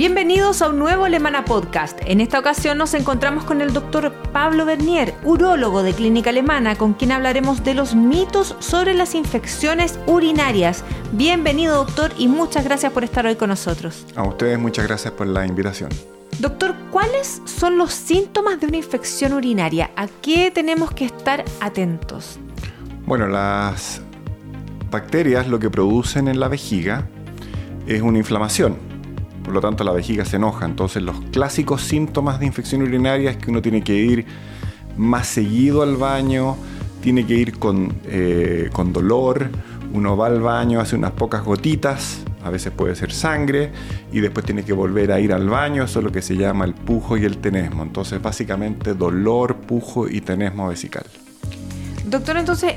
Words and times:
Bienvenidos 0.00 0.62
a 0.62 0.70
un 0.70 0.78
nuevo 0.78 1.04
Alemana 1.04 1.44
Podcast. 1.44 1.98
En 2.06 2.22
esta 2.22 2.38
ocasión 2.38 2.78
nos 2.78 2.94
encontramos 2.94 3.44
con 3.44 3.60
el 3.60 3.74
doctor 3.74 4.14
Pablo 4.32 4.64
Bernier, 4.64 5.12
urólogo 5.24 5.82
de 5.82 5.92
Clínica 5.92 6.30
Alemana, 6.30 6.74
con 6.76 6.94
quien 6.94 7.12
hablaremos 7.12 7.64
de 7.64 7.74
los 7.74 7.94
mitos 7.94 8.56
sobre 8.60 8.94
las 8.94 9.14
infecciones 9.14 9.98
urinarias. 10.06 10.84
Bienvenido 11.12 11.84
doctor 11.84 12.12
y 12.16 12.28
muchas 12.28 12.64
gracias 12.64 12.94
por 12.94 13.04
estar 13.04 13.26
hoy 13.26 13.36
con 13.36 13.50
nosotros. 13.50 14.06
A 14.16 14.22
ustedes 14.22 14.58
muchas 14.58 14.86
gracias 14.86 15.12
por 15.12 15.26
la 15.26 15.46
invitación. 15.46 15.90
Doctor, 16.38 16.74
¿cuáles 16.90 17.42
son 17.44 17.76
los 17.76 17.92
síntomas 17.92 18.58
de 18.58 18.68
una 18.68 18.78
infección 18.78 19.34
urinaria? 19.34 19.90
¿A 19.96 20.06
qué 20.06 20.50
tenemos 20.50 20.92
que 20.92 21.04
estar 21.04 21.44
atentos? 21.60 22.38
Bueno, 23.04 23.28
las 23.28 24.00
bacterias 24.90 25.46
lo 25.46 25.58
que 25.58 25.68
producen 25.68 26.26
en 26.26 26.40
la 26.40 26.48
vejiga 26.48 27.06
es 27.86 28.00
una 28.00 28.16
inflamación 28.16 28.89
por 29.50 29.56
lo 29.56 29.60
tanto 29.62 29.82
la 29.82 29.90
vejiga 29.90 30.24
se 30.24 30.36
enoja. 30.36 30.64
Entonces 30.64 31.02
los 31.02 31.20
clásicos 31.32 31.82
síntomas 31.82 32.38
de 32.38 32.46
infección 32.46 32.82
urinaria 32.82 33.32
es 33.32 33.36
que 33.36 33.50
uno 33.50 33.60
tiene 33.60 33.82
que 33.82 33.96
ir 33.96 34.24
más 34.96 35.26
seguido 35.26 35.82
al 35.82 35.96
baño, 35.96 36.56
tiene 37.02 37.26
que 37.26 37.34
ir 37.34 37.58
con, 37.58 37.92
eh, 38.04 38.70
con 38.72 38.92
dolor, 38.92 39.50
uno 39.92 40.16
va 40.16 40.28
al 40.28 40.40
baño, 40.40 40.78
hace 40.78 40.94
unas 40.94 41.10
pocas 41.10 41.44
gotitas, 41.44 42.20
a 42.44 42.50
veces 42.50 42.72
puede 42.72 42.94
ser 42.94 43.10
sangre, 43.10 43.72
y 44.12 44.20
después 44.20 44.46
tiene 44.46 44.62
que 44.62 44.72
volver 44.72 45.10
a 45.10 45.18
ir 45.18 45.32
al 45.32 45.48
baño, 45.48 45.82
eso 45.82 45.98
es 45.98 46.04
lo 46.04 46.12
que 46.12 46.22
se 46.22 46.36
llama 46.36 46.64
el 46.64 46.74
pujo 46.74 47.16
y 47.16 47.24
el 47.24 47.38
tenesmo. 47.38 47.82
Entonces 47.82 48.22
básicamente 48.22 48.94
dolor, 48.94 49.56
pujo 49.56 50.08
y 50.08 50.20
tenesmo 50.20 50.68
vesical. 50.68 51.06
Doctor, 52.06 52.36
entonces 52.36 52.74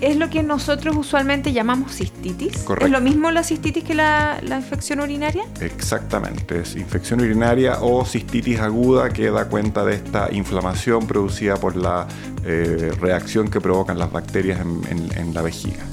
es 0.00 0.16
lo 0.16 0.28
que 0.28 0.42
nosotros 0.42 0.96
usualmente 0.96 1.52
llamamos 1.52 1.92
cistitis. 1.92 2.58
Correcto. 2.58 2.86
¿Es 2.86 2.92
lo 2.92 3.00
mismo 3.00 3.30
la 3.30 3.42
cistitis 3.42 3.84
que 3.84 3.94
la, 3.94 4.40
infección 4.42 5.00
urinaria? 5.00 5.44
Exactamente, 5.60 6.60
es 6.60 6.76
infección 6.76 7.20
urinaria 7.20 7.78
o 7.80 8.04
cistitis 8.04 8.60
aguda 8.60 9.10
que 9.10 9.30
da 9.30 9.46
cuenta 9.48 9.84
de 9.84 9.94
esta 9.94 10.32
inflamación 10.32 11.06
producida 11.06 11.56
por 11.56 11.76
la 11.76 12.06
eh, 12.44 12.92
reacción 13.00 13.48
que 13.48 13.60
provocan 13.60 13.98
las 13.98 14.12
bacterias 14.12 14.60
en, 14.60 15.34
la 15.34 15.42
vejiga. 15.42 15.84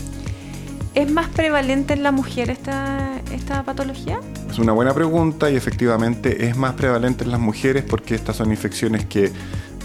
¿Es 0.94 1.12
más 1.12 1.28
prevalente 1.30 1.94
en 1.94 2.04
la 2.04 2.12
mujer 2.12 2.50
esta, 2.50 3.20
esta 3.32 3.64
patología? 3.64 4.20
Es 4.50 4.60
una 4.60 4.74
buena 4.74 4.94
pregunta 4.94 5.50
y 5.50 5.56
efectivamente 5.56 6.46
es 6.48 6.56
más 6.56 6.74
prevalente 6.74 7.24
en 7.24 7.32
las 7.32 7.40
mujeres 7.40 7.84
porque 7.84 8.16
estas 8.16 8.38
son 8.38 8.52
infecciones 8.52 9.06
que 9.06 9.32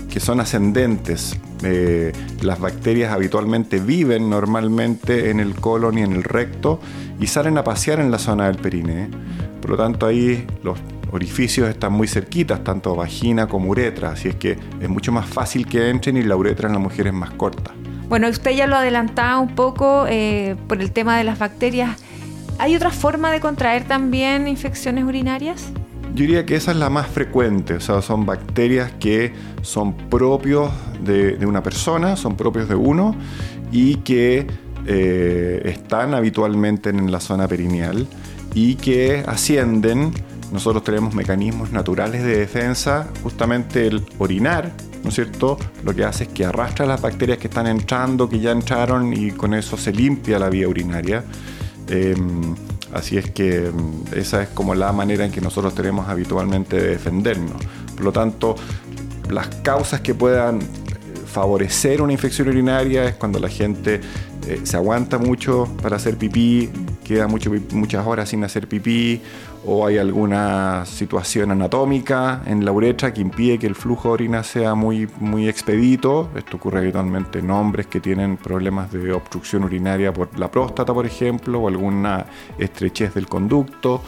que 0.09 0.21
son 0.21 0.41
ascendentes. 0.41 1.37
Eh, 1.63 2.13
las 2.43 2.61
bacterias 2.61 3.13
habitualmente 3.13 3.81
viven 3.81 4.31
normalmente 4.31 5.31
en 5.31 5.41
el 5.41 5.55
colon 5.55 5.99
y 5.99 6.03
en 6.03 6.13
el 6.13 6.23
recto 6.23 6.81
y 7.21 7.27
salen 7.27 7.59
a 7.59 7.65
pasear 7.65 8.01
en 8.01 8.11
la 8.11 8.19
zona 8.19 8.47
del 8.47 8.57
perine. 8.57 9.09
Por 9.61 9.71
lo 9.73 9.77
tanto, 9.77 10.07
ahí 10.07 10.47
los 10.63 10.79
orificios 11.11 11.69
están 11.69 11.93
muy 11.93 12.07
cerquitas, 12.07 12.63
tanto 12.63 12.95
vagina 12.95 13.49
como 13.49 13.71
uretra, 13.71 14.11
así 14.11 14.29
es 14.29 14.37
que 14.37 14.59
es 14.81 14.89
mucho 14.89 15.11
más 15.13 15.27
fácil 15.27 15.67
que 15.67 15.91
entren 15.91 16.17
y 16.17 16.23
la 16.23 16.37
uretra 16.37 16.69
en 16.69 16.75
la 16.75 16.79
mujer 16.79 17.07
es 17.07 17.15
más 17.15 17.31
corta. 17.31 17.73
Bueno, 18.09 18.29
usted 18.29 18.53
ya 18.53 18.67
lo 18.67 18.77
adelantaba 18.77 19.39
un 19.39 19.55
poco 19.55 20.07
eh, 20.09 20.57
por 20.67 20.81
el 20.81 20.93
tema 20.93 21.19
de 21.19 21.25
las 21.25 21.39
bacterias. 21.39 22.03
¿Hay 22.59 22.75
otra 22.75 22.91
forma 22.91 23.31
de 23.31 23.41
contraer 23.41 23.85
también 23.85 24.49
infecciones 24.49 25.05
urinarias? 25.05 25.73
Yo 26.19 26.23
diría 26.23 26.45
que 26.45 26.57
esa 26.57 26.73
es 26.73 26.79
la 26.79 26.91
más 26.91 27.07
frecuente, 27.07 27.75
o 27.75 27.81
sea, 27.81 28.03
son 28.03 28.27
bacterias 28.27 28.91
que 28.99 29.33
son 29.63 29.97
propios 30.11 30.69
de, 31.05 31.39
una 31.47 31.63
persona, 31.63 32.17
son 32.17 32.37
propios 32.37 32.69
de 32.69 32.75
uno 32.75 33.15
y 33.71 33.99
que 33.99 34.45
eh, 34.89 35.63
están 35.65 36.15
habitualmente 36.15 36.91
en 36.91 37.13
la 37.13 37.21
zona 37.21 37.47
perineal 37.47 38.09
y 38.53 38.75
que 38.75 39.23
ascienden. 39.29 40.11
Nosotros 40.51 40.83
tenemos 40.83 41.15
mecanismos 41.15 41.71
naturales 41.71 42.25
de 42.25 42.37
defensa, 42.37 43.07
justamente 43.23 43.87
el 43.87 44.05
orinar, 44.19 44.73
¿no 45.05 45.11
es 45.11 45.15
cierto? 45.15 45.57
Lo 45.85 45.95
que 45.95 46.03
hace 46.03 46.25
es 46.25 46.31
que 46.31 46.45
arrastra 46.45 46.85
las 46.85 47.01
bacterias 47.01 47.39
que 47.39 47.47
están 47.47 47.69
entrando, 47.69 48.29
que 48.29 48.41
ya 48.41 48.51
entraron 48.51 49.13
y 49.13 49.31
con 49.31 49.55
eso 49.55 49.77
se 49.77 49.93
limpia 49.93 50.41
la 50.41 50.51
vía 50.51 50.67
urinaria. 50.67 51.23
Em, 51.89 52.57
Así 52.93 53.19
es 53.19 53.31
que 53.31 53.71
mm, 53.71 54.15
esa 54.17 54.43
es 54.43 54.49
como 54.49 54.75
la 54.75 54.93
manera 54.93 55.25
en 55.25 55.33
que 55.33 55.41
nosotros 55.41 55.75
tenemos 55.75 56.09
habitualmente 56.09 56.77
de 56.77 56.89
defendernos. 56.91 57.63
Por 57.95 58.05
lo 58.05 58.13
tanto, 58.13 58.55
las 59.31 59.49
causas 59.63 60.01
que 60.01 60.15
puedan 60.15 60.61
eh, 60.61 60.67
favorecer 61.27 62.01
una 62.01 62.13
infección 62.13 62.49
urinaria 62.49 63.05
es 63.05 63.15
cuando 63.15 63.39
la 63.39 63.49
gente 63.49 64.01
eh, 64.47 64.61
se 64.65 64.77
aguanta 64.77 65.19
mucho 65.19 65.69
para 65.83 65.97
hacer 65.97 66.17
pipí, 66.17 66.71
queda 67.09 67.27
muchas 67.27 68.07
horas 68.07 68.29
sin 68.29 68.45
hacer 68.45 68.69
pipí, 68.69 69.23
o 69.65 69.87
hay 69.87 69.97
alguna 69.97 70.85
situación 70.85 71.51
anatómica 71.51 72.43
en 72.47 72.65
la 72.65 72.71
uretra 72.71 73.15
que 73.15 73.23
impide 73.23 73.59
que 73.59 73.67
el 73.67 73.75
flujo 73.75 74.09
de 74.09 74.15
orina 74.15 74.43
sea 74.45 74.75
muy, 74.75 75.09
muy 75.19 75.49
expedito. 75.49 76.29
Esto 76.37 76.59
ocurre 76.59 76.81
habitualmente 76.81 77.39
en 77.39 77.51
hombres 77.51 77.87
que 77.87 78.01
tienen 78.01 78.37
problemas 78.37 78.93
de 78.93 79.11
obstrucción 79.13 79.65
urinaria 79.65 80.13
por 80.13 80.39
la 80.39 80.51
próstata, 80.51 80.93
por 80.93 81.07
ejemplo, 81.07 81.61
o 81.61 81.69
alguna 81.69 82.27
estrechez 82.59 83.15
del 83.15 83.27
conducto. 83.27 84.03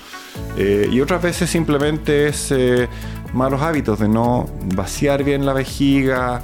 Eh, 0.59 0.89
y 0.93 1.01
otras 1.01 1.23
veces 1.23 1.49
simplemente 1.49 2.29
es 2.29 2.53
eh, 2.53 2.87
malos 3.33 3.63
hábitos 3.63 3.99
de 3.99 4.09
no 4.09 4.47
vaciar 4.75 5.25
bien 5.25 5.47
la 5.47 5.55
vejiga, 5.55 6.43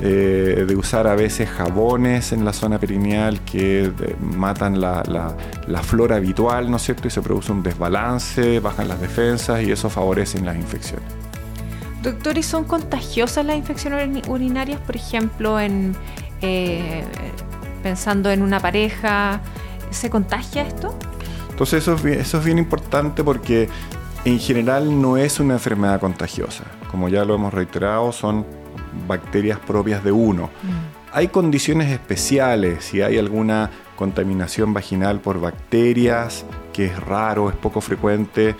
eh, 0.00 0.64
de 0.68 0.76
usar 0.76 1.08
a 1.08 1.16
veces 1.16 1.48
jabones 1.48 2.30
en 2.32 2.44
la 2.44 2.52
zona 2.52 2.78
perineal 2.78 3.40
que 3.40 3.86
eh, 3.86 4.16
matan 4.20 4.80
la, 4.80 5.34
flora 5.82 6.16
habitual, 6.16 6.70
¿no 6.70 6.76
es 6.76 6.82
cierto? 6.82 7.08
Y 7.08 7.10
se 7.10 7.20
produce 7.20 7.50
un 7.50 7.64
desbalance, 7.64 8.60
bajan 8.60 8.86
las 8.86 9.00
defensas 9.00 9.62
y 9.62 9.72
eso 9.72 9.90
favorece 9.90 10.40
las 10.40 10.56
infecciones. 10.56 11.08
Doctor, 12.02 12.38
¿y 12.38 12.44
son 12.44 12.62
contagiosas 12.62 13.44
las 13.44 13.56
infecciones 13.56 14.28
urinarias, 14.28 14.80
por 14.80 14.94
ejemplo, 14.94 15.58
en, 15.58 15.96
eh, 16.42 17.02
pensando 17.82 18.30
en 18.30 18.42
una 18.42 18.60
pareja? 18.60 19.40
¿Se 19.90 20.10
contagia 20.10 20.62
esto? 20.62 20.96
Entonces 21.50 21.82
eso 21.82 21.96
eso 22.06 22.38
es 22.38 22.44
bien 22.44 22.58
importante 22.58 23.24
porque 23.24 23.68
en 24.24 24.38
general 24.38 25.00
no 25.02 25.16
es 25.16 25.40
una 25.40 25.54
enfermedad 25.54 25.98
contagiosa. 25.98 26.64
Como 26.88 27.08
ya 27.08 27.24
lo 27.24 27.34
hemos 27.34 27.52
reiterado, 27.52 28.12
son 28.12 28.46
bacterias 29.06 29.58
propias 29.58 30.02
de 30.02 30.12
uno. 30.12 30.44
Mm. 30.62 30.98
Hay 31.12 31.28
condiciones 31.28 31.90
especiales, 31.90 32.84
si 32.84 33.00
hay 33.00 33.18
alguna 33.18 33.70
contaminación 33.96 34.74
vaginal 34.74 35.20
por 35.20 35.40
bacterias, 35.40 36.44
que 36.72 36.86
es 36.86 37.00
raro, 37.00 37.48
es 37.48 37.56
poco 37.56 37.80
frecuente, 37.80 38.54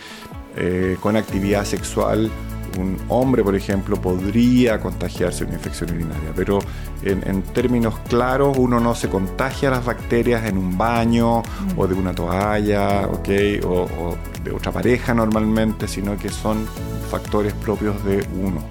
eh, 0.56 0.97
con 1.00 1.16
actividad 1.16 1.65
sexual, 1.65 2.31
un 2.78 2.97
hombre, 3.09 3.43
por 3.43 3.54
ejemplo, 3.54 4.00
podría 4.00 4.81
contagiarse 4.81 5.44
una 5.44 5.54
infección 5.54 5.91
urinaria, 5.91 6.32
pero 6.34 6.59
en, 7.03 7.43
términos 7.43 7.98
claros, 8.09 8.56
uno 8.59 8.81
no 8.81 8.94
se 8.94 9.09
contagia 9.09 9.71
las 9.71 9.84
bacterias 9.84 10.47
en 10.47 10.59
un 10.59 10.77
baño 10.77 11.43
o 11.77 11.87
de 11.87 11.94
una 11.94 12.15
toalla, 12.15 13.09
o 13.09 13.19
de 13.22 14.50
otra 14.53 14.72
pareja 14.72 15.15
normalmente, 15.15 15.88
sino 15.88 16.16
que 16.16 16.28
son 16.28 16.66
factores 17.10 17.53
propios 17.54 18.03
de 18.04 18.25
uno. 18.41 18.62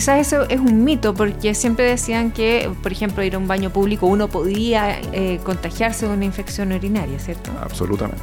Quizás 0.00 0.32
eso 0.32 0.48
es 0.48 0.58
un 0.58 0.82
mito, 0.82 1.12
porque 1.12 1.54
siempre 1.54 1.84
decían 1.84 2.30
que, 2.30 2.70
por 2.82 2.90
ejemplo, 2.90 3.22
ir 3.22 3.34
a 3.34 3.38
un 3.38 3.46
baño 3.46 3.68
público 3.68 4.06
uno 4.06 4.28
podía 4.28 4.98
eh, 5.12 5.38
contagiarse 5.44 6.06
de 6.06 6.14
una 6.14 6.24
infección 6.24 6.72
urinaria, 6.72 7.18
¿cierto? 7.18 7.50
Absolutamente. 7.60 8.22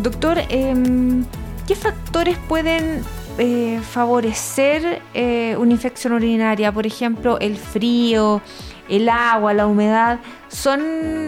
Doctor, 0.00 0.38
em, 0.48 1.24
¿qué 1.68 1.76
factores 1.76 2.36
pueden 2.48 3.04
eh, 3.38 3.80
favorecer 3.92 5.00
eh, 5.14 5.54
una 5.56 5.70
infección 5.70 6.14
urinaria? 6.14 6.72
Por 6.72 6.84
ejemplo, 6.84 7.38
el 7.38 7.56
frío, 7.56 8.42
el 8.90 9.08
agua, 9.08 9.54
la 9.54 9.66
humedad, 9.66 10.18
¿son 10.48 10.80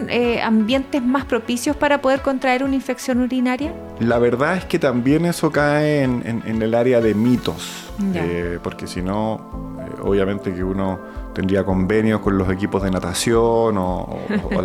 eh, 0.09 0.43
ambientes 0.43 1.03
más 1.03 1.25
propicios 1.25 1.77
para 1.77 2.03
poder 2.03 2.21
contraer 2.21 2.65
una 2.65 2.75
infección 2.75 3.21
urinaria? 3.21 3.73
La 4.01 4.19
verdad 4.19 4.57
es 4.57 4.65
que 4.65 4.79
también 4.79 5.25
eso 5.25 5.51
cae 5.51 6.03
en, 6.03 6.63
el 6.63 6.75
área 6.75 7.01
de 7.01 7.15
mitos, 7.15 7.93
eh, 8.15 8.59
porque 8.63 8.87
si 8.87 9.01
no, 9.01 9.77
eh, 9.81 10.01
obviamente 10.03 10.53
que 10.53 10.65
uno 10.65 10.99
tendría 11.33 11.65
convenios 11.65 12.21
con 12.21 12.37
los 12.37 12.51
equipos 12.51 12.83
de 12.83 12.91
natación 12.91 13.79
o, 13.79 14.19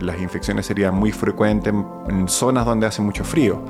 las, 0.00 0.20
infecciones 0.20 0.66
serían 0.66 0.94
muy 0.94 1.10
frecuentes 1.10 1.72
en, 2.08 2.28
zonas 2.28 2.66
donde 2.66 2.86
hace 2.86 3.00
mucho 3.00 3.24
frío. 3.24 3.62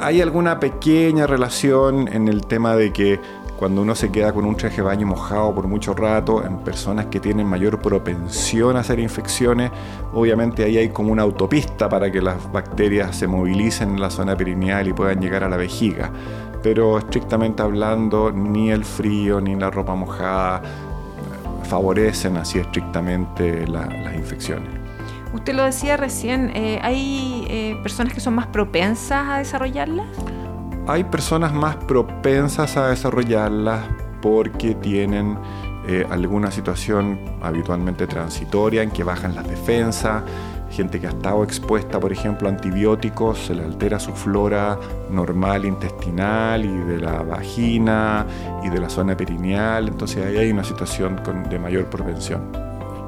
hay 0.00 0.20
alguna 0.20 0.58
pequeña 0.58 1.28
relación 1.28 2.08
en 2.08 2.26
el 2.26 2.44
tema 2.44 2.74
de 2.74 2.92
que 2.92 3.20
cuando 3.62 3.82
uno 3.82 3.94
se 3.94 4.10
queda 4.10 4.32
con 4.32 4.44
un 4.44 4.56
traje 4.56 4.78
de 4.78 4.82
baño 4.82 5.06
mojado 5.06 5.54
por 5.54 5.68
mucho 5.68 5.94
rato, 5.94 6.44
en 6.44 6.58
personas 6.64 7.06
que 7.06 7.20
tienen 7.20 7.46
mayor 7.46 7.78
propensión 7.78 8.76
a 8.76 8.80
hacer 8.80 8.98
infecciones, 8.98 9.70
obviamente 10.12 10.64
ahí 10.64 10.78
hay 10.78 10.88
como 10.88 11.12
una 11.12 11.22
autopista 11.22 11.88
para 11.88 12.10
que 12.10 12.20
las 12.20 12.50
bacterias 12.50 13.14
se 13.14 13.28
movilicen 13.28 13.90
en 13.90 14.00
la 14.00 14.10
zona 14.10 14.36
perineal 14.36 14.88
y 14.88 14.92
puedan 14.92 15.20
llegar 15.20 15.44
a 15.44 15.48
la 15.48 15.56
vejiga. 15.56 16.10
Pero 16.60 16.98
estrictamente 16.98 17.62
hablando, 17.62 18.32
ni 18.32 18.72
el 18.72 18.84
frío 18.84 19.40
ni 19.40 19.54
la 19.54 19.70
ropa 19.70 19.94
mojada 19.94 20.60
favorecen 21.62 22.38
así 22.38 22.58
estrictamente 22.58 23.64
las 23.68 23.88
infecciones. 24.16 24.70
Usted 25.32 25.54
lo 25.54 25.62
decía 25.62 25.96
recién, 25.96 26.50
eh, 26.56 26.80
¿hay 26.82 27.46
eh, 27.48 27.78
personas 27.80 28.12
que 28.12 28.18
son 28.18 28.34
más 28.34 28.48
propensas 28.48 29.28
a 29.28 29.38
desarrollarlas? 29.38 30.08
Hay 30.86 31.04
personas 31.04 31.52
más 31.52 31.76
propensas 31.76 32.76
a 32.76 32.88
desarrollarlas 32.88 33.84
porque 34.20 34.74
tienen 34.74 35.38
eh, 35.86 36.04
alguna 36.10 36.50
situación 36.50 37.20
habitualmente 37.40 38.06
transitoria 38.08 38.82
en 38.82 38.90
que 38.90 39.04
bajan 39.04 39.34
las 39.36 39.48
defensas, 39.48 40.24
gente 40.70 41.00
que 41.00 41.06
ha 41.06 41.10
estado 41.10 41.44
expuesta, 41.44 42.00
por 42.00 42.12
ejemplo, 42.12 42.48
a 42.48 42.50
antibióticos, 42.50 43.38
se 43.38 43.54
le 43.54 43.64
altera 43.64 44.00
su 44.00 44.12
flora 44.12 44.76
normal 45.08 45.64
intestinal 45.64 46.64
y 46.64 46.76
de 46.76 46.98
la 46.98 47.22
vagina 47.22 48.26
y 48.64 48.68
de 48.68 48.80
la 48.80 48.88
zona 48.88 49.16
perineal, 49.16 49.86
entonces 49.86 50.26
ahí 50.26 50.36
hay 50.36 50.50
una 50.50 50.64
situación 50.64 51.20
de 51.48 51.58
mayor 51.60 51.86
propensión. 51.86 52.42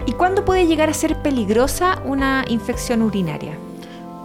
¿Y 0.06 0.12
cuándo 0.12 0.44
puede 0.44 0.66
llegar 0.66 0.90
a 0.90 0.94
ser 0.94 1.22
peligrosa 1.22 2.00
una 2.04 2.44
infección 2.48 3.02
urinaria? 3.02 3.56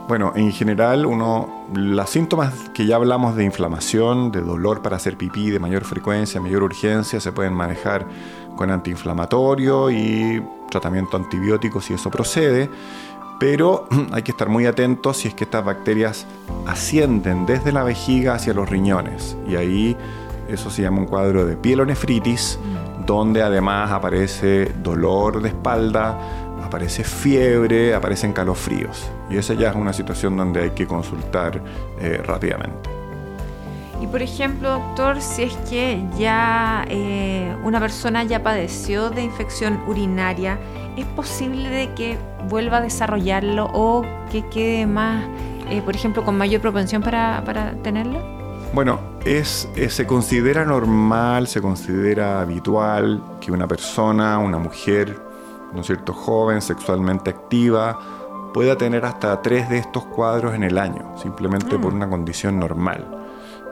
Bueno, 0.08 0.34
en 0.36 0.52
general, 0.52 1.06
uno, 1.06 1.59
los 1.74 2.10
síntomas 2.10 2.54
que 2.74 2.86
ya 2.86 2.96
hablamos 2.96 3.36
de 3.36 3.44
inflamación, 3.44 4.32
de 4.32 4.42
dolor 4.42 4.82
para 4.82 4.96
hacer 4.96 5.18
pipí 5.18 5.50
de 5.50 5.60
mayor 5.60 5.84
frecuencia, 5.84 6.42
mayor 6.42 6.64
urgencia, 6.64 7.20
se 7.20 7.32
pueden 7.32 7.54
manejar 7.54 8.08
con 8.56 8.72
antiinflamatorio 8.72 9.90
y 9.92 10.44
tratamiento 10.70 11.18
antibiótico 11.18 11.82
si 11.82 11.94
eso 11.94 12.10
procede. 12.10 12.70
Pero 13.40 13.88
hay 14.12 14.24
que 14.24 14.32
estar 14.32 14.50
muy 14.50 14.66
atentos 14.66 15.18
si 15.18 15.28
es 15.28 15.34
que 15.34 15.44
estas 15.44 15.64
bacterias 15.64 16.26
ascienden 16.68 17.46
desde 17.46 17.72
la 17.72 17.84
vejiga 17.84 18.36
hacia 18.36 18.54
los 18.54 18.70
riñones. 18.70 19.38
Y 19.48 19.56
ahí 19.56 19.96
eso 20.48 20.70
se 20.70 20.82
llama 20.82 21.00
un 21.00 21.06
cuadro 21.06 21.46
de 21.46 21.56
pielonefritis, 21.56 22.60
donde 23.06 23.42
además 23.42 23.92
aparece 23.92 24.72
dolor 24.84 25.42
de 25.42 25.50
espalda, 25.50 26.18
aparece 26.64 27.04
fiebre, 27.04 27.94
aparecen 27.94 28.34
calofríos. 28.34 29.10
Y 29.30 29.38
esa 29.38 29.54
ya 29.54 29.70
es 29.70 29.76
una 29.76 29.94
situación 29.94 30.38
donde 30.38 30.64
hay 30.64 30.70
que 30.72 30.88
consultar 30.88 31.62
eh, 32.00 32.22
rápidamente. 32.26 32.90
Y 34.02 34.08
por 34.08 34.22
ejemplo, 34.22 34.70
doctor, 34.72 35.22
si 35.22 35.44
es 35.44 35.56
que 35.70 36.02
ya 36.18 36.86
eh, 36.90 37.54
una 37.64 37.80
persona 37.80 38.24
ya 38.24 38.42
padeció 38.42 39.10
de 39.10 39.24
infección 39.24 39.82
urinaria, 39.88 40.58
¿es 40.96 41.06
posible 41.06 41.70
de 41.70 41.94
que 41.96 42.18
vuelva 42.48 42.78
a 42.78 42.82
desarrollarlo 42.82 43.70
o 43.74 44.04
que 44.32 44.48
quede 44.48 44.86
más, 44.86 45.26
eh, 45.70 45.82
por 45.82 45.96
ejemplo, 45.96 46.24
con 46.24 46.38
mayor 46.38 46.62
propensión 46.62 47.02
para, 47.02 47.44
para 47.44 47.74
tenerlo? 47.84 48.22
Bueno, 48.74 49.00
es, 49.26 49.68
se 49.90 50.08
considera 50.08 50.64
normal, 50.64 51.48
se 51.48 51.62
considera 51.62 52.40
habitual 52.40 53.22
que 53.42 53.52
una 53.52 53.68
persona, 53.68 54.38
una 54.38 54.60
mujer, 54.60 55.20
¿no 55.74 55.82
es 55.82 55.88
cierto?, 55.88 56.14
joven, 56.14 56.62
sexualmente 56.62 57.32
activa, 57.32 58.00
pueda 58.54 58.78
tener 58.78 59.06
hasta 59.06 59.42
tres 59.42 59.70
de 59.70 59.78
estos 59.78 60.06
cuadros 60.06 60.56
en 60.56 60.64
el 60.64 60.78
año, 60.78 61.18
simplemente 61.18 61.78
por 61.80 61.94
mm. 61.94 61.96
una 61.96 62.10
condición 62.10 62.60
normal. 62.60 63.20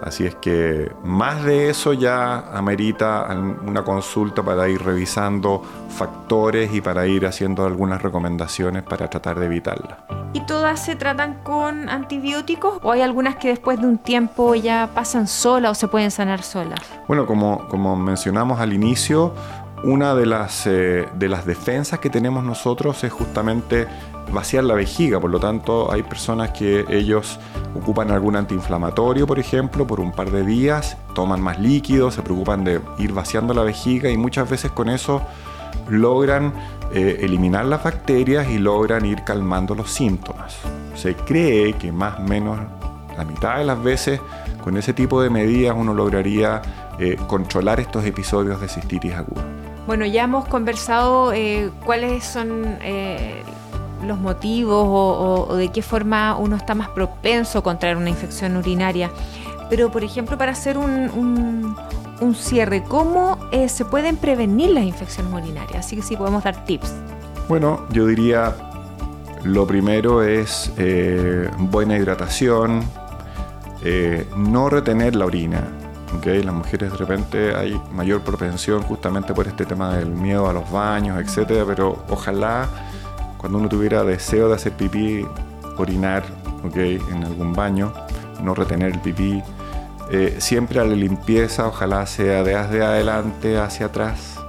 Así 0.02 0.26
es 0.26 0.36
que 0.36 0.92
más 1.04 1.44
de 1.44 1.70
eso 1.70 1.94
ya 1.94 2.52
amerita 2.56 3.28
una 3.66 3.84
consulta 3.84 4.44
para 4.44 4.70
ir 4.70 4.82
revisando 4.84 5.64
factores 5.90 6.74
y 6.74 6.82
para 6.82 7.08
ir 7.08 7.26
haciendo 7.26 7.66
algunas 7.66 8.02
recomendaciones 8.02 8.84
para 8.84 9.10
tratar 9.10 9.40
de 9.40 9.48
evitarla. 9.48 10.06
¿Y 10.34 10.42
todas 10.42 10.80
se 10.86 10.96
tratan 10.96 11.42
con 11.42 11.90
antibióticos 11.90 12.80
o 12.84 12.92
hay 12.92 13.02
algunas 13.02 13.38
que 13.38 13.48
después 13.48 13.80
de 13.82 13.88
un 13.88 13.98
tiempo 13.98 14.54
ya 14.54 14.90
pasan 14.94 15.28
solas 15.28 15.72
o 15.72 15.74
se 15.74 15.88
pueden 15.88 16.12
sanar 16.12 16.44
solas? 16.44 16.80
Bueno, 17.08 17.26
como, 17.26 17.68
como 17.68 17.96
mencionamos 17.96 18.60
al 18.60 18.74
inicio, 18.74 19.34
una 19.84 20.16
de 20.16 20.26
las, 20.26 20.66
eh, 20.68 21.08
de 21.14 21.30
las 21.30 21.46
defensas 21.46 22.00
que 22.00 22.10
tenemos 22.10 22.44
nosotros 22.44 23.04
es 23.04 23.12
justamente 23.12 23.88
vaciar 24.32 24.64
la 24.64 24.74
vejiga, 24.74 25.20
por 25.20 25.30
lo 25.30 25.40
tanto 25.40 25.92
hay 25.92 26.04
personas 26.04 26.52
que 26.52 26.86
ellos 26.90 27.40
ocupan 27.76 28.12
algún 28.12 28.36
antiinflamatorio, 28.36 29.26
por 29.28 29.40
ejemplo, 29.40 29.88
por 29.88 30.00
un 30.00 30.12
par 30.12 30.32
de 30.32 30.44
días, 30.44 30.98
toman 31.14 31.42
más 31.42 31.60
líquidos, 31.60 32.16
se 32.16 32.22
preocupan 32.22 32.64
de 32.64 32.82
ir 32.98 33.14
vaciando 33.14 33.54
la 33.54 33.64
vejiga 33.64 34.10
y 34.10 34.18
muchas 34.18 34.50
veces 34.50 34.72
con 34.72 34.90
eso 34.90 35.22
logran 35.90 36.54
eh, 36.94 37.20
eliminar 37.22 37.66
las 37.66 37.84
bacterias 37.84 38.50
y 38.50 38.58
logran 38.58 39.06
ir 39.06 39.24
calmando 39.24 39.76
los 39.76 39.92
síntomas. 39.92 40.58
Se 40.96 41.16
cree 41.16 41.74
que 41.74 41.92
más 41.92 42.20
o 42.20 42.24
menos 42.24 42.60
la 43.18 43.24
mitad 43.24 43.58
de 43.58 43.66
las 43.66 43.82
veces 43.82 44.20
con 44.64 44.76
ese 44.76 44.94
tipo 44.94 45.22
de 45.22 45.30
medidas 45.30 45.76
uno 45.78 45.94
lograría 45.94 46.62
eh, 47.00 47.18
controlar 47.28 47.80
estos 47.80 48.06
episodios 48.06 48.60
de 48.60 48.68
cistitis 48.68 49.14
aguda. 49.14 49.67
Bueno, 49.88 50.06
ya 50.06 50.26
hemos 50.26 50.46
conversado 50.50 51.32
eh, 51.32 51.72
cuáles 51.86 52.26
son 52.26 52.78
eh, 52.82 53.42
los 54.06 54.20
motivos 54.20 54.86
o, 54.86 55.56
de 55.56 55.70
qué 55.70 55.82
forma 55.82 56.36
uno 56.36 56.58
está 56.58 56.76
más 56.76 56.90
propenso 56.90 57.60
a 57.60 57.64
contraer 57.64 57.96
una 57.96 58.10
infección 58.10 58.58
urinaria. 58.58 59.10
Pero, 59.70 59.90
por 59.90 60.04
ejemplo, 60.04 60.38
para 60.38 60.52
hacer 60.52 60.78
un, 60.78 61.74
cierre, 62.36 62.84
¿cómo 62.84 63.38
eh, 63.54 63.70
se 63.70 63.86
pueden 63.86 64.18
prevenir 64.18 64.72
las 64.72 64.84
infecciones 64.84 65.32
urinarias? 65.34 65.86
Así 65.86 65.96
que 65.96 66.02
sí, 66.02 66.18
podemos 66.18 66.44
dar 66.44 66.66
tips. 66.66 66.94
Bueno, 67.48 67.86
yo 67.92 68.08
diría, 68.08 68.58
lo 69.46 69.66
primero 69.66 70.22
es 70.22 70.70
buena 71.60 71.96
hidratación, 71.96 72.84
no 74.36 74.70
retener 74.70 75.16
la 75.16 75.26
orina 75.26 75.87
las 76.44 76.54
mujeres 76.54 76.92
de 76.92 76.98
repente 76.98 77.56
hay 77.56 77.80
mayor 77.92 78.22
propensión 78.22 78.82
justamente 78.84 79.34
por 79.34 79.48
este 79.48 79.66
tema 79.66 79.96
del 79.96 80.10
miedo 80.10 80.50
a 80.50 80.54
los 80.54 80.70
baños, 80.72 81.20
etcétera, 81.20 81.64
pero 81.66 82.04
ojalá 82.10 82.68
cuando 83.38 83.60
uno 83.60 83.70
tuviera 83.70 84.04
deseo 84.04 84.50
de 84.50 84.56
hacer 84.56 84.74
pipí, 84.74 85.26
orinar, 85.78 86.24
en 86.74 87.24
algún 87.24 87.54
baño, 87.54 87.94
no 88.42 88.54
retener 88.54 88.94
el 88.94 89.00
pipí. 89.00 89.42
Eh, 90.12 90.38
siempre 90.40 90.80
a 90.80 90.84
la 90.84 90.96
limpieza, 90.96 91.68
ojalá 91.68 92.06
sea 92.06 92.44
de 92.44 92.56
hacia 92.56 92.90
adelante 92.90 93.58
hacia 93.58 93.88
atrás. 93.88 94.40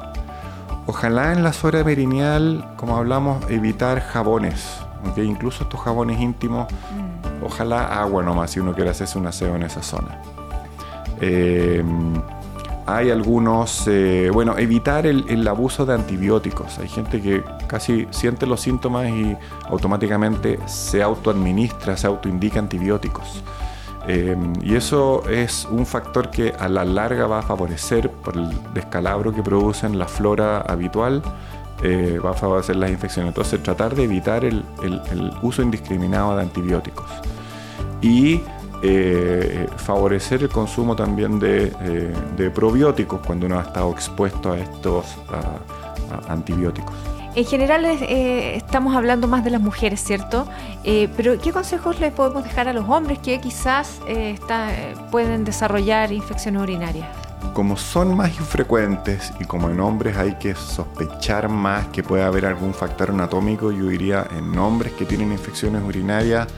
Ojalá 0.87 1.33
en 1.33 1.43
la 1.43 1.53
zona 1.53 1.85
perineal, 1.85 2.73
como 2.77 2.97
hablamos, 2.97 3.45
evitar 3.51 4.01
jabones, 4.01 4.81
incluso 5.17 5.65
estos 5.65 5.81
jabones 5.81 6.19
íntimos, 6.21 6.73
mm. 6.73 7.45
ojalá 7.45 8.01
agua 8.01 8.23
nomás 8.23 8.53
si 8.53 8.61
uno 8.61 8.75
quiere 8.75 8.91
hacerse 8.91 9.19
un 9.19 9.27
aseo 9.27 9.55
en 9.55 9.65
esa 9.65 9.83
zona. 9.83 10.21
Eh, 11.21 11.83
hay 12.87 13.11
algunos, 13.11 13.87
eh, 13.87 14.31
bueno, 14.33 14.57
evitar 14.57 15.07
el, 15.07 15.47
abuso 15.47 15.85
de 15.85 15.95
antibióticos. 15.95 16.79
Hay 16.79 16.89
gente 16.89 17.21
que 17.21 17.45
casi 17.67 18.07
siente 18.11 18.47
los 18.47 18.61
síntomas 18.63 19.11
y 19.11 19.37
automáticamente 19.69 20.59
se 20.67 21.03
autoadministra, 21.03 21.97
se 21.99 22.07
autoindica 22.07 22.59
antibióticos. 22.59 23.43
Eh, 24.07 24.35
y 24.63 24.75
eso 24.75 25.23
es 25.29 25.69
un 25.71 25.85
factor 25.85 26.31
que 26.31 26.55
a 26.59 26.67
la 26.69 26.87
larga 26.87 27.27
va 27.27 27.41
a 27.41 27.43
favorecer 27.43 28.11
por 28.11 28.39
el 28.39 28.49
descalabro 28.73 29.35
que 29.35 29.43
producen 29.43 29.99
la 29.99 30.07
flora 30.07 30.63
habitual, 30.63 31.23
va 32.25 32.31
a 32.31 32.35
favorecer 32.35 32.77
las 32.77 32.91
infecciones. 32.91 33.29
Entonces 33.29 33.63
tratar 33.63 33.95
de 33.95 34.05
evitar 34.05 34.47
el, 34.47 34.65
el 34.83 35.31
uso 35.43 35.61
indiscriminado 35.61 36.35
de 36.37 36.43
antibióticos. 36.43 37.11
Y 38.01 38.41
eh, 38.81 39.67
favorecer 39.77 40.43
el 40.43 40.49
consumo 40.49 40.95
también 40.95 41.41
de, 41.41 41.73
eh, 41.81 42.51
probióticos 42.55 43.21
cuando 43.27 43.47
uno 43.47 43.59
ha 43.59 43.63
estado 43.63 43.91
expuesto 43.91 44.53
a 44.53 44.59
estos 44.59 45.07
antibióticos. 46.29 46.95
En 47.35 47.45
general 47.45 47.85
eh, 47.85 48.57
estamos 48.57 48.97
hablando 48.97 49.27
más 49.29 49.45
de 49.45 49.51
las 49.51 49.61
mujeres, 49.61 50.03
¿cierto? 50.03 50.47
pero 51.17 51.39
¿qué 51.39 51.53
consejos 51.53 52.01
le 52.01 52.11
podemos 52.11 52.45
dejar 52.45 52.69
a 52.69 52.73
los 52.73 52.89
hombres 52.89 53.19
que 53.19 53.41
quizás 53.41 54.01
pueden 55.11 55.45
desarrollar 55.45 56.13
infecciones 56.13 56.63
urinarias? 56.63 57.09
Como 57.53 57.77
son 57.77 58.17
más 58.17 58.31
infrecuentes 58.39 59.33
y 59.41 59.45
como 59.45 59.69
en 59.69 59.81
hombres 59.81 60.17
hay 60.17 60.35
que 60.37 60.55
sospechar 60.55 61.49
más 61.49 61.89
que 61.89 62.03
puede 62.03 62.23
haber 62.23 62.47
algún 62.47 62.73
factor 62.73 63.11
anatómico, 63.11 63.71
yo 63.71 63.87
diría 63.87 64.27
en 64.37 64.57
hombres 64.59 64.93
que 64.93 65.05
tienen 65.05 65.33
infecciones 65.33 65.83
urinarias 65.83 66.49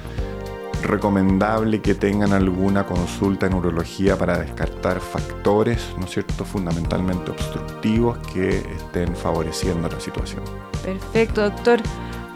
recomendable 0.82 1.80
que 1.80 1.94
tengan 1.94 2.32
alguna 2.32 2.84
consulta 2.84 3.46
en 3.46 3.54
urología 3.54 4.16
para 4.16 4.38
descartar 4.38 5.00
factores, 5.00 5.94
¿no 5.98 6.04
es 6.04 6.12
cierto?, 6.12 6.44
fundamentalmente 6.44 7.30
obstructivos 7.30 8.18
que 8.32 8.58
estén 8.58 9.14
favoreciendo 9.14 9.88
la 9.88 10.00
situación. 10.00 10.42
Perfecto, 10.82 11.42
doctor. 11.42 11.80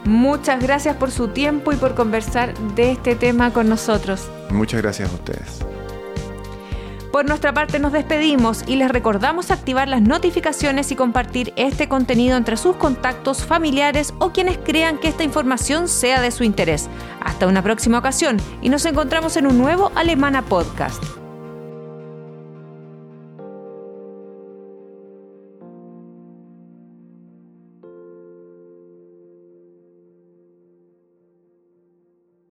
Muchas 0.05 0.61
gracias 0.61 0.95
por 0.97 1.09
su 1.09 1.29
tiempo 1.29 1.71
y 1.73 1.75
por 1.77 1.95
conversar 1.95 2.55
de 2.75 2.91
este 2.91 3.15
tema 3.15 3.51
con 3.51 3.67
nosotros. 3.67 4.29
Muchas 4.51 4.81
gracias 4.81 5.11
a 5.11 5.15
ustedes. 5.15 5.74
Por 7.15 7.25
nuestra 7.25 7.53
parte 7.53 7.79
nos 7.79 7.93
despedimos 7.93 8.65
y 8.67 8.75
les 8.75 8.91
recordamos 8.91 9.49
activar 9.49 9.87
las 9.87 10.01
notificaciones 10.01 10.91
y 10.91 10.97
compartir 10.97 11.53
este 11.55 11.87
contenido 11.87 12.35
entre 12.35 12.57
sus 12.57 12.75
contactos 12.75 13.45
familiares 13.45 14.13
o 14.19 14.33
quienes 14.33 14.57
crean 14.57 14.97
que 14.97 15.07
esta 15.07 15.23
información 15.23 15.87
sea 15.87 16.19
de 16.19 16.31
su 16.31 16.43
interés. 16.43 16.89
Hasta 17.21 17.47
una 17.47 17.63
próxima 17.63 17.99
ocasión 17.99 18.35
y 18.61 18.67
nos 18.67 18.85
encontramos 18.85 19.37
en 19.37 19.47
un 19.47 19.57
nuevo 19.57 19.93
Alemana 19.95 20.41
Podcast. 20.41 21.24